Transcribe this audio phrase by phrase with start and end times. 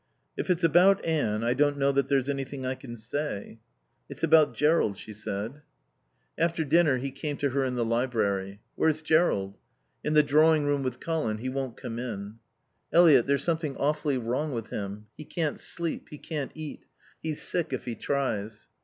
[0.35, 3.59] "If it's about Anne, I don't know that there's anything I can say."
[4.09, 5.61] "It's about Jerrold," she said.
[6.39, 8.61] After dinner he came to her in the library.
[8.73, 9.59] "Where's Jerrold?"
[10.03, 11.37] "In the drawing room with Colin.
[11.37, 12.39] He won't come in."
[12.91, 15.05] "Eliot, there's something awfully wrong with him.
[15.15, 16.07] He can't sleep.
[16.09, 16.85] He can't eat.
[17.21, 18.69] He's sick if he tries."